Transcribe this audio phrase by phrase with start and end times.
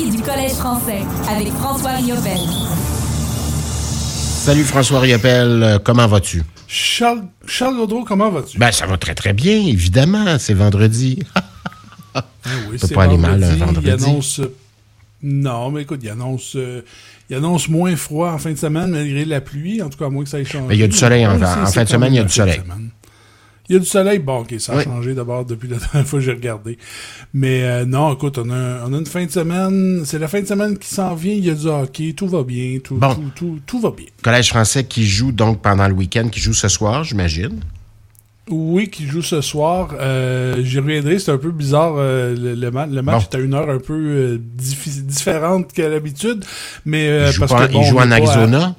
[0.00, 2.38] hockey du Collège français avec François Riopel.
[3.52, 6.42] Salut François Riopel, euh, comment vas-tu?
[6.66, 8.58] Charles, Charles Gaudreau, comment vas-tu?
[8.58, 11.22] Ben, ça va très très bien, évidemment, c'est vendredi.
[12.12, 12.24] Ah
[12.68, 13.90] oui, peut c'est pas aller mal, un Il vendredi.
[13.90, 14.40] annonce...
[14.40, 14.52] euh,
[15.22, 16.82] Non, mais écoute, il annonce, euh,
[17.28, 20.08] il annonce moins froid en fin de semaine malgré la pluie, en tout cas, à
[20.08, 20.64] moins que ça ait changé.
[20.66, 22.32] Mais il y a du soleil en- en fin de semaine, il y a du
[22.32, 22.60] soleil.
[22.64, 22.90] semaine.
[23.70, 24.82] Il y a du soleil, bon, ok, ça a Oui.
[24.84, 26.76] changé d'abord depuis la dernière fois que j'ai regardé.
[27.32, 30.40] Mais euh, non, écoute, on a, on a une fin de semaine, c'est la fin
[30.40, 33.14] de semaine qui s'en vient, il y a du hockey, tout va bien, tout, Bon.
[33.14, 34.06] tout, tout, tout va bien.
[34.22, 37.60] Collège français qui joue donc pendant le week-end, qui joue ce soir, j'imagine.
[38.52, 39.94] Oui, qui joue ce soir.
[40.00, 41.94] Euh, J'y reviendrai, c'est un peu bizarre.
[41.98, 43.28] euh, le, le ma- le match Bon.
[43.30, 46.44] est à une heure un peu différente qu'à l'habitude.
[46.84, 48.74] Mais euh, Il joue, parce pas- que, bon, il joue en à- Arizona?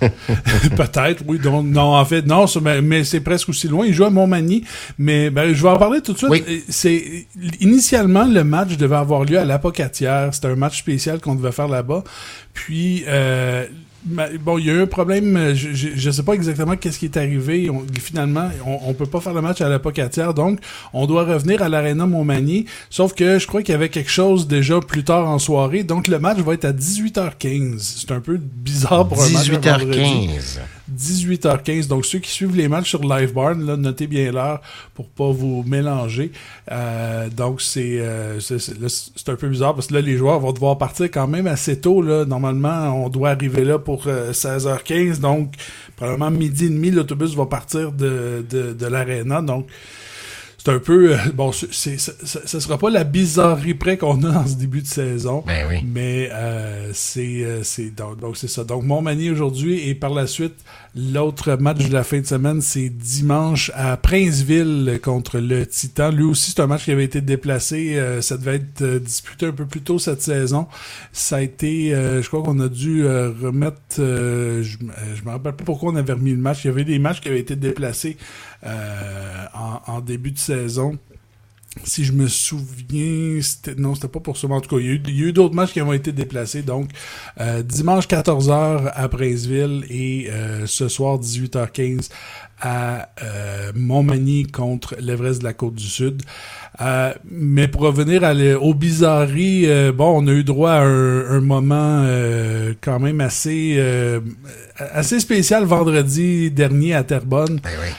[0.76, 1.38] Peut-être, oui.
[1.38, 3.86] Donc, non, en fait, non, mais, mais c'est presque aussi loin.
[3.86, 4.64] Il joue à Montmagny.
[4.98, 6.30] Mais ben, je vais en parler tout de suite.
[6.30, 6.64] Oui.
[6.68, 7.26] C'est
[7.60, 10.32] Initialement, le match devait avoir lieu à l'Apocatière.
[10.32, 12.04] C'était un match spécial qu'on devait faire là-bas.
[12.54, 13.66] Puis, euh,
[14.04, 15.54] bon, il y a eu un problème.
[15.54, 17.70] Je, je sais pas exactement qu'est-ce qui est arrivé.
[18.00, 20.34] Finalement, on, on peut pas faire le match à l'Apocatière.
[20.34, 20.60] Donc,
[20.92, 22.66] on doit revenir à l'Arena Montmagny.
[22.88, 25.84] Sauf que je crois qu'il y avait quelque chose déjà plus tard en soirée.
[25.84, 27.78] Donc, le match va être à 18h15.
[27.78, 29.50] C'est un peu bizarre pour un match.
[29.50, 30.00] un vendredi.
[30.00, 30.58] 18h15.
[30.96, 31.86] 18h15.
[31.88, 34.60] Donc, ceux qui suivent les matchs sur Livebarn, là, notez bien l'heure
[34.94, 36.32] pour pas vous mélanger.
[36.70, 40.40] Euh, donc, c'est euh, c'est- c'est c'est un peu bizarre parce que là, les joueurs
[40.40, 42.02] vont devoir partir quand même assez tôt.
[42.02, 42.24] Là.
[42.24, 45.20] Normalement, on doit arriver là pour euh, 16h15.
[45.20, 45.54] Donc,
[45.96, 49.42] probablement midi et demi, l'autobus va partir de, de, de l'aréna.
[49.42, 49.66] Donc,
[50.62, 51.14] c'est un peu...
[51.14, 54.46] euh, bon, c'est, c'est- ça, ça- ça sera pas la bizarrerie près qu'on a dans
[54.46, 55.42] ce début de saison.
[55.46, 55.76] Ben oui.
[55.92, 58.64] Mais euh, c'est euh, c'est donc donc c'est ça.
[58.64, 60.54] Donc Montmagny aujourd'hui et par la suite
[60.96, 66.10] l'autre match de la fin de semaine c'est dimanche à Princeville contre le Titan.
[66.10, 67.94] Lui aussi c'est un match qui avait été déplacé.
[67.96, 70.66] Euh, ça devait être euh, disputé un peu plus tôt cette saison.
[71.12, 73.76] Ça a été, euh, je crois qu'on a dû remettre.
[74.00, 74.76] euh, je
[75.14, 76.64] je me rappelle pas pourquoi on avait remis le match.
[76.64, 78.16] Il y avait des matchs qui avaient été déplacés
[78.66, 80.49] euh, en, en début de saison.
[81.84, 84.48] Si je me souviens, c'était non, c'était pas pour ça.
[84.48, 86.62] mais En tout cas, il y a eu, d'autres matchs qui ont été déplacés.
[86.62, 86.90] Donc,
[87.40, 92.08] euh, dimanche 14h à Princeville et euh, ce soir 18h15
[92.60, 96.22] à euh, Montmagny contre l'Everest de la Côte-du-Sud.
[96.80, 100.80] Euh, mais pour revenir à le- aux bizarreries, euh, bon, on a eu droit à
[100.82, 102.04] un, un moment
[102.80, 103.80] quand même assez
[104.78, 107.60] assez spécial vendredi dernier à Terrebonne.
[107.62, 107.94] Ben oui.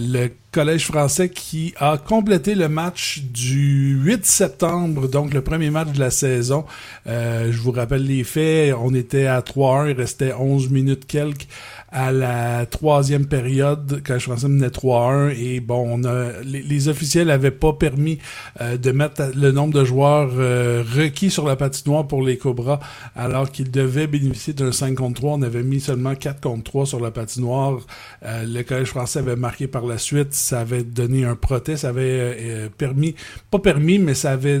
[0.00, 5.92] Le Collège français qui a complété le match du 8 septembre, donc le premier match
[5.92, 6.64] de la saison.
[7.06, 11.46] Euh, je vous rappelle les faits, on était à 3-1, il restait 11 minutes quelques
[11.96, 17.28] à la troisième période, je français menait 3-1, et bon, on a, les, les officiels
[17.28, 18.18] n'avaient pas permis
[18.60, 22.80] euh, de mettre le nombre de joueurs euh, requis sur la patinoire pour les Cobras,
[23.14, 25.34] alors qu'ils devaient bénéficier d'un 5 contre 3.
[25.34, 27.78] On avait mis seulement 4 contre 3 sur la patinoire.
[28.24, 30.34] Euh, le Collège français avait marqué par la suite.
[30.46, 31.82] Ça avait donné un protest.
[31.82, 33.14] Ça avait euh, euh, permis,
[33.50, 34.60] pas permis, mais ça avait...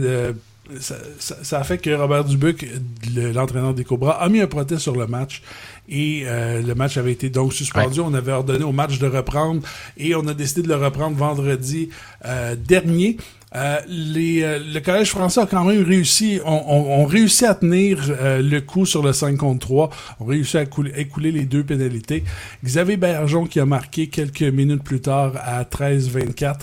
[0.70, 2.66] euh, ça, ça- ça a fait que Robert Dubuc,
[3.14, 5.42] le- l'entraîneur des Cobras, a mis un protest sur le match
[5.88, 8.00] et euh, le match avait été donc suspendu.
[8.00, 9.62] On avait ordonné au match de reprendre
[9.96, 11.90] et on a décidé de le reprendre vendredi
[12.24, 13.16] euh, dernier.
[13.54, 17.54] Euh, les, euh, le Collège français a quand même réussi, on, on, on réussit à
[17.54, 19.90] tenir euh, le coup sur le 5 contre 3.
[20.20, 22.24] On réussit à couler- écouler les deux pénalités.
[22.64, 26.54] Xavier Bergeron qui a marqué quelques minutes plus tard à 13-24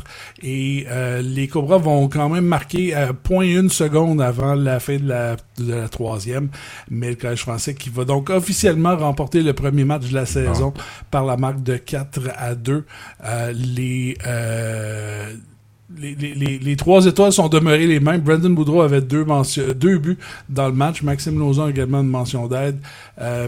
[0.43, 4.97] et euh, les Cobras vont quand même marquer à point une seconde avant la fin
[4.97, 6.49] de la, de la troisième.
[6.89, 10.73] Mais le Collège français qui va donc officiellement remporter le premier match de la saison
[11.11, 12.85] par la marque de 4 à 2.
[13.23, 15.33] Euh, les, euh,
[15.99, 18.21] les, les, les, les trois étoiles sont demeurées les mêmes.
[18.21, 19.25] Brandon Boudreau avait deux,
[19.75, 20.17] deux buts
[20.49, 21.01] dans le match.
[21.01, 22.77] Maxime Lauzon également une mention d'aide.
[23.21, 23.47] Euh,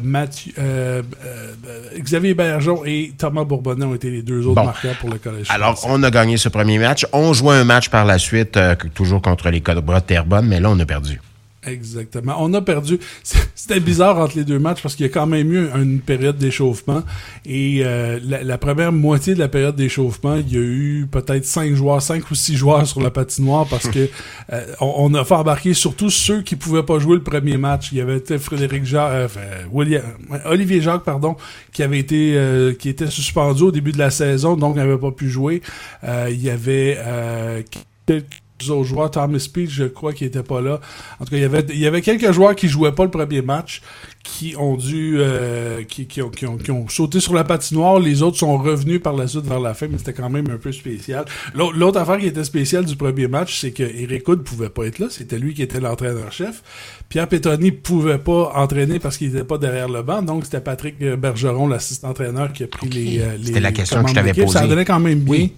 [0.60, 4.66] euh, euh, Xavier Bergeron et Thomas Bourbonnais ont été les deux autres Bon.
[4.66, 5.48] marqueurs pour le collège.
[5.50, 5.88] Alors, français.
[5.98, 7.06] on a gagné ce premier match.
[7.14, 10.60] On joue un match par la suite, euh, toujours contre les Cobras de Terrebonne, mais
[10.60, 11.20] là, on a perdu.
[11.66, 12.36] Exactement.
[12.40, 13.00] On a perdu.
[13.56, 16.38] C'était bizarre entre les deux matchs parce qu'il y a quand même eu une période
[16.38, 17.04] d'échauffement.
[17.46, 21.46] Et euh, la, la première moitié de la période d'échauffement, il y a eu peut-être
[21.46, 24.10] cinq joueurs, cinq ou six joueurs sur la patinoire parce que
[24.54, 27.92] euh, on, on a fait embarquer surtout ceux qui pouvaient pas jouer le premier match.
[27.92, 29.42] Il y avait Frédéric Jacques, euh, enfin,
[29.72, 30.04] William,
[30.46, 31.36] Olivier Jacques, pardon,
[31.72, 35.12] qui avait été euh, qui était suspendu au début de la saison, donc n'avait pas
[35.12, 35.62] pu jouer.
[36.04, 37.62] Euh, il y avait euh,
[38.06, 39.12] quelques autres joueurs.
[39.12, 40.80] Thomas Speed, je crois qu'il était pas là.
[41.20, 43.12] En tout cas, il y avait, il y avait quelques joueurs qui jouaient pas le
[43.12, 43.82] premier match,
[44.24, 48.00] qui ont dû, euh, qui, qui, ont, qui, ont, qui, ont, sauté sur la patinoire.
[48.00, 50.58] Les autres sont revenus par la suite vers la fin, mais c'était quand même un
[50.58, 51.26] peu spécial.
[51.54, 55.00] L'autre affaire qui était spéciale du premier match, c'est que Eric Hood pouvait pas être
[55.00, 55.08] là.
[55.10, 56.64] C'était lui qui était l'entraîneur-chef.
[57.10, 60.22] Pierre Petroni pouvait pas entraîner parce qu'il était pas derrière le banc.
[60.22, 63.48] Donc, c'était Patrick Bergeron, l'assistant-entraîneur, qui a pris les, euh, les.
[63.48, 64.48] C'était la question que je t'avais posée.
[64.48, 65.34] Ça donnait quand même bien.
[65.34, 65.54] Oui.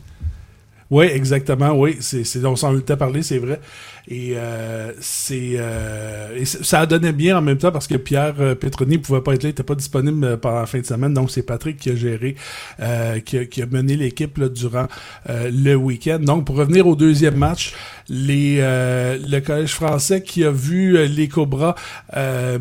[0.89, 1.97] Oui, exactement, oui.
[1.99, 3.59] C'est, on s'en était parlé, c'est vrai.
[4.09, 8.55] Et, euh, c'est, euh, ça a donné bien en même temps parce que Pierre euh,
[8.55, 11.13] Petroni pouvait pas être là, il était pas disponible euh, pendant la fin de semaine.
[11.13, 12.35] Donc, c'est Patrick qui a géré,
[12.79, 14.87] euh, qui, a, qui, a, mené l'équipe durant
[15.27, 16.19] le week-end.
[16.21, 17.73] Donc, pour revenir au deuxième match,
[18.07, 21.75] les, le Collège français qui a vu les Cobras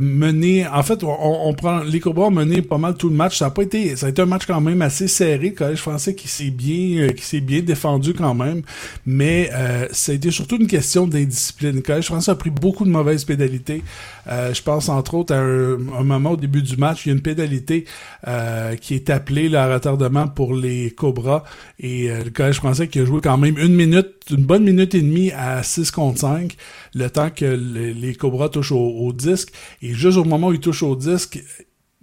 [0.00, 0.66] mener...
[0.66, 3.38] En fait, on, on, prend les Cobras ont mené pas mal tout le match.
[3.38, 3.94] Ça a pas été...
[3.94, 5.50] Ça a été un match quand même assez serré.
[5.50, 8.62] Le Collège français qui s'est bien, qui s'est bien défendu quand même.
[9.04, 9.50] Mais
[9.93, 13.25] ça a été surtout une question d'indiscipline Le Collège français a pris beaucoup de mauvaises
[13.25, 13.83] pénalités.
[14.29, 17.15] Euh, je pense entre autres à un, moment au début du match, il y a
[17.15, 17.85] une pénalité
[18.27, 21.44] euh, qui est appelée là, à retardement pour les Cobras
[21.79, 24.94] et euh, le Collège français qui a joué quand même une minute, une bonne minute
[24.94, 26.56] et demie à 6 contre 5,
[26.94, 29.53] le temps que les, Cobras touchent au, au, disque.
[29.82, 31.39] Et juste au moment où ils touchent au disque,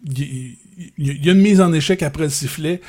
[0.05, 0.57] il,
[0.97, 2.81] y a une mise en échec après le sifflet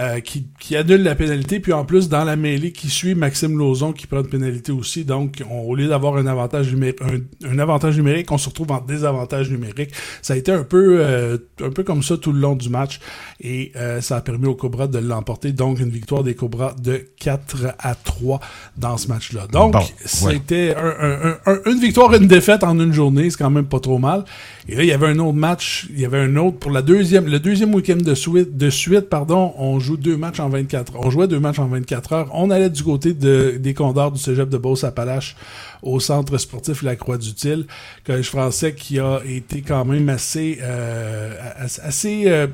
[0.00, 1.60] euh, qui, qui, annule la pénalité.
[1.60, 5.04] Puis en plus, dans la mêlée qui suit, Maxime Lauzon qui prend une pénalité aussi.
[5.04, 7.00] Donc, on, au lieu d'avoir un avantage numérique,
[7.44, 9.90] un, avantage numérique, on se retrouve en désavantage numérique.
[10.22, 13.00] Ça a été un peu, euh, un peu comme ça tout le long du match.
[13.40, 15.52] Et euh, ça a permis aux Cobras de l'emporter.
[15.52, 18.40] Donc, une victoire des Cobras de 4 à 3
[18.78, 19.46] dans ce match-là.
[19.48, 19.74] Donc,
[20.04, 21.36] c'était un,
[21.66, 23.28] une victoire une défaite en une journée.
[23.28, 24.24] C'est quand même pas trop mal.
[24.68, 25.86] Et là, il y avait un autre match.
[25.90, 29.08] Il y avait un autre pour la deuxième le deuxième week-end de suite, de suite,
[29.08, 31.04] pardon, on joue deux matchs en 24 heures.
[31.04, 32.30] On jouait deux matchs en 24 heures.
[32.32, 35.34] On allait du côté de, des Condors du Cégep de Beauce-Appalaches
[35.82, 37.66] au centre sportif La Croix-du-Til.
[38.06, 40.58] Collège français qui a été quand même assez...
[40.62, 41.34] Euh,
[41.82, 42.46] assez euh,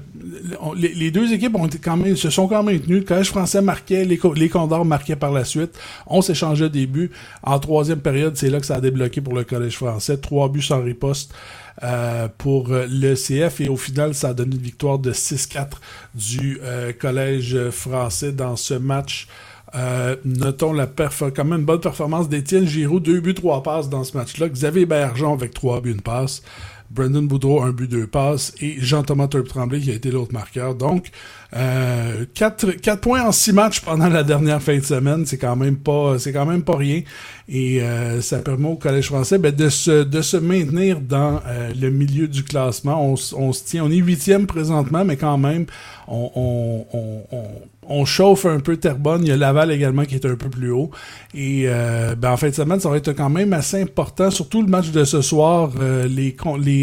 [0.74, 3.00] les, deux équipes ont été quand même, se sont quand même tenues.
[3.00, 5.78] Le Collège français marquait, les, les Condors marquaient par la suite.
[6.06, 7.10] On s'échangeait au début.
[7.42, 10.16] En troisième période, c'est là que ça a débloqué pour le Collège français.
[10.16, 11.34] Trois buts sans riposte.
[11.84, 15.74] Euh, pour le CF et au final ça a donné une victoire de 6-4
[16.12, 19.28] du euh, collège français dans ce match.
[19.74, 24.02] Euh, notons la quand même une bonne performance d'Étienne Giroud, deux buts, trois passes dans
[24.02, 24.48] ce match-là.
[24.48, 26.42] Xavier Bergeron avec trois buts, une passe.
[26.90, 28.54] Brendan Boudreau, un but, deux passes.
[28.60, 30.74] Et Jean-Thomas Turp-Tremblay qui a été l'autre marqueur.
[30.74, 31.10] Donc,
[31.56, 35.76] euh, 4, points en 6 matchs pendant la dernière fin de semaine, c'est quand même
[35.76, 37.02] pas c'est quand même pas rien.
[37.48, 41.70] Et euh, ça permet au Collège français ben, de, se, de se maintenir dans euh,
[41.80, 43.02] le milieu du classement.
[43.02, 45.64] On, on se tient, on est huitième présentement, mais quand même,
[46.06, 46.84] on,
[47.88, 49.22] on, chauffe un peu Terrebonne.
[49.22, 50.90] Il y a Laval également qui est un peu plus haut.
[51.34, 54.60] Et euh, ben, en fin de semaine, ça va être quand même assez important, surtout
[54.60, 55.70] le match de ce soir,
[56.06, 56.32] les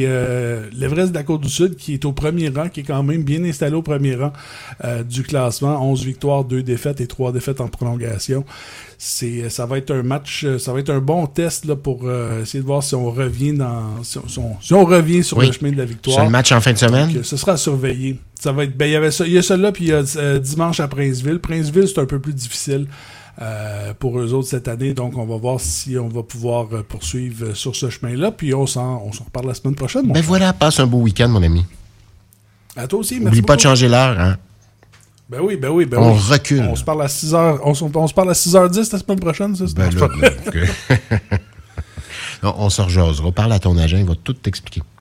[0.01, 3.75] l'Everest de la Côte-du-Sud qui est au premier rang, qui est quand même bien installé
[3.75, 4.33] au premier rang
[4.83, 5.81] euh, du classement.
[5.91, 8.45] 11 victoires, 2 défaites et 3 défaites en prolongation.
[8.97, 12.41] C'est, ça va être un match, ça va être un bon test là, pour euh,
[12.41, 15.71] essayer de voir si on revient dans, si on, si on revient sur le chemin
[15.71, 16.17] de la victoire.
[16.17, 17.11] C'est le match en fin de semaine?
[17.11, 18.19] Donc, ce sera à surveiller.
[18.39, 19.93] Ça va être, ben, il y avait ça, il y a celui-là, puis il y
[19.93, 21.39] a euh, dimanche à Princeville.
[21.39, 22.87] Princeville, c'est un peu plus difficile.
[23.41, 24.93] Euh, pour eux autres cette année.
[24.93, 28.31] Donc, on va voir si on va pouvoir poursuivre sur ce chemin-là.
[28.31, 30.09] Puis, on s'en, on s'en reparle la semaine prochaine.
[30.09, 31.65] Ben voilà, passe un beau week-end, mon ami.
[32.77, 33.25] À toi aussi, merci.
[33.25, 34.37] N'oublie pas de changer l'heure, hein.
[35.27, 36.19] Ben oui, ben oui, ben on oui.
[36.29, 36.67] recule.
[36.69, 39.65] On se parle à 6h, on, on se parle à 6h10 la semaine prochaine, ça?
[39.75, 40.67] Ben là, ben,
[42.43, 43.31] on, on se rejasera.
[43.31, 44.83] Parle à ton agent, il va tout t'expliquer.